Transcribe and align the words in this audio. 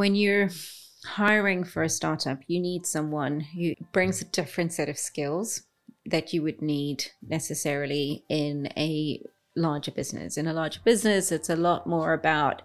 when 0.00 0.14
you're 0.14 0.48
hiring 1.04 1.62
for 1.62 1.82
a 1.82 1.88
startup, 1.90 2.38
you 2.46 2.58
need 2.58 2.86
someone 2.86 3.40
who 3.40 3.74
brings 3.92 4.22
a 4.22 4.24
different 4.24 4.72
set 4.72 4.88
of 4.88 4.96
skills 4.96 5.64
that 6.06 6.32
you 6.32 6.42
would 6.42 6.62
need 6.62 7.04
necessarily 7.20 8.24
in 8.30 8.66
a 8.78 9.22
larger 9.54 9.90
business. 9.90 10.38
In 10.38 10.46
a 10.46 10.54
larger 10.54 10.80
business, 10.82 11.30
it's 11.30 11.50
a 11.50 11.54
lot 11.54 11.86
more 11.86 12.14
about 12.14 12.62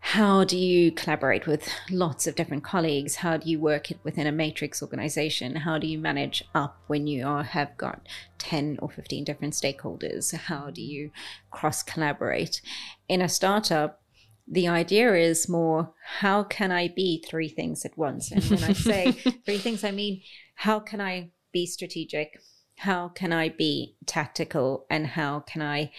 how 0.00 0.44
do 0.44 0.58
you 0.58 0.92
collaborate 0.92 1.46
with 1.46 1.66
lots 1.90 2.26
of 2.26 2.34
different 2.34 2.62
colleagues? 2.62 3.16
How 3.16 3.38
do 3.38 3.48
you 3.48 3.58
work 3.58 3.90
it 3.90 3.98
within 4.04 4.26
a 4.26 4.30
matrix 4.32 4.82
organization? 4.82 5.56
How 5.56 5.78
do 5.78 5.86
you 5.86 5.98
manage 5.98 6.44
up 6.54 6.82
when 6.88 7.06
you 7.06 7.26
are 7.26 7.42
have 7.42 7.74
got 7.78 8.06
10 8.36 8.80
or 8.82 8.90
15 8.90 9.24
different 9.24 9.54
stakeholders? 9.54 10.36
How 10.36 10.68
do 10.68 10.82
you 10.82 11.10
cross 11.50 11.82
collaborate 11.82 12.60
in 13.08 13.22
a 13.22 13.30
startup 13.30 14.02
the 14.48 14.68
idea 14.68 15.14
is 15.14 15.48
more 15.48 15.92
how 16.18 16.42
can 16.42 16.70
i 16.70 16.88
be 16.88 17.24
three 17.28 17.48
things 17.48 17.84
at 17.84 17.96
once 17.98 18.30
and 18.30 18.44
when 18.44 18.62
i 18.64 18.72
say 18.72 19.12
three 19.44 19.58
things 19.58 19.82
i 19.82 19.90
mean 19.90 20.20
how 20.54 20.78
can 20.78 21.00
i 21.00 21.30
be 21.52 21.66
strategic 21.66 22.40
how 22.76 23.08
can 23.08 23.32
i 23.32 23.48
be 23.48 23.96
tactical 24.06 24.86
and 24.88 25.06
how 25.06 25.40
can 25.40 25.62
i 25.62 25.90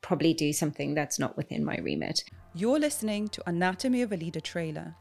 probably 0.00 0.34
do 0.34 0.52
something 0.52 0.94
that's 0.94 1.18
not 1.18 1.36
within 1.36 1.64
my 1.64 1.76
remit 1.78 2.24
you're 2.56 2.78
listening 2.78 3.26
to 3.30 3.42
Anatomy 3.48 4.02
of 4.02 4.12
a 4.12 4.16
Leader 4.16 4.38
trailer. 4.38 4.94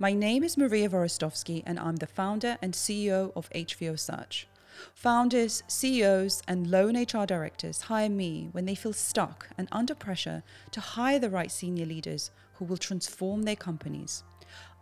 My 0.00 0.12
name 0.12 0.42
is 0.42 0.56
Maria 0.56 0.88
Vorostovsky, 0.88 1.62
and 1.64 1.78
I'm 1.78 1.94
the 1.94 2.08
founder 2.08 2.58
and 2.60 2.74
CEO 2.74 3.30
of 3.36 3.48
HVO 3.50 3.96
Search. 3.96 4.48
Founders, 4.94 5.62
CEOs, 5.66 6.42
and 6.46 6.70
lone 6.70 6.96
HR 6.96 7.26
directors 7.26 7.82
hire 7.82 8.08
me 8.08 8.48
when 8.52 8.64
they 8.64 8.74
feel 8.74 8.92
stuck 8.92 9.48
and 9.56 9.68
under 9.72 9.94
pressure 9.94 10.42
to 10.70 10.80
hire 10.80 11.18
the 11.18 11.30
right 11.30 11.50
senior 11.50 11.86
leaders 11.86 12.30
who 12.54 12.64
will 12.64 12.76
transform 12.76 13.42
their 13.42 13.56
companies. 13.56 14.24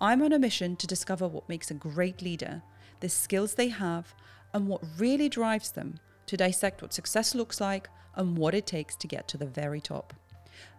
I'm 0.00 0.22
on 0.22 0.32
a 0.32 0.38
mission 0.38 0.76
to 0.76 0.86
discover 0.86 1.26
what 1.28 1.48
makes 1.48 1.70
a 1.70 1.74
great 1.74 2.22
leader, 2.22 2.62
the 3.00 3.08
skills 3.08 3.54
they 3.54 3.68
have, 3.68 4.14
and 4.52 4.68
what 4.68 4.82
really 4.98 5.28
drives 5.28 5.70
them, 5.72 6.00
to 6.26 6.36
dissect 6.36 6.82
what 6.82 6.92
success 6.92 7.34
looks 7.34 7.60
like 7.60 7.88
and 8.14 8.36
what 8.36 8.54
it 8.54 8.66
takes 8.66 8.96
to 8.96 9.06
get 9.06 9.28
to 9.28 9.36
the 9.36 9.46
very 9.46 9.80
top. 9.80 10.14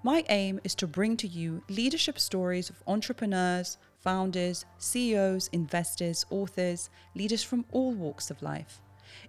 My 0.04 0.24
aim 0.30 0.60
is 0.64 0.76
to 0.76 0.88
bring 0.88 1.18
to 1.18 1.28
you 1.28 1.64
leadership 1.70 2.20
stories 2.20 2.70
of 2.70 2.82
entrepreneurs, 2.88 3.78
founders, 4.00 4.66
CEOs, 4.80 5.50
investors, 5.54 6.26
authors, 6.30 6.90
leaders 7.16 7.44
from 7.44 7.66
all 7.72 7.92
walks 7.94 8.32
of 8.32 8.42
life. 8.42 8.82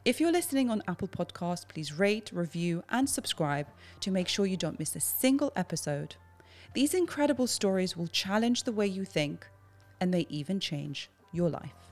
If 0.04 0.20
you're 0.20 0.32
listening 0.32 0.70
on 0.70 0.82
Apple 0.88 1.08
Podcasts, 1.08 1.66
please 1.66 1.92
rate, 1.92 2.30
review, 2.32 2.82
and 2.90 3.08
subscribe 3.08 3.66
to 4.00 4.10
make 4.10 4.28
sure 4.28 4.46
you 4.46 4.56
don't 4.56 4.78
miss 4.78 4.96
a 4.96 5.00
single 5.00 5.52
episode. 5.56 6.16
These 6.74 6.94
incredible 6.94 7.46
stories 7.46 7.96
will 7.96 8.06
challenge 8.08 8.64
the 8.64 8.72
way 8.72 8.86
you 8.86 9.04
think 9.04 9.46
and 10.00 10.12
they 10.12 10.26
even 10.28 10.60
change 10.60 11.10
your 11.32 11.50
life. 11.50 11.87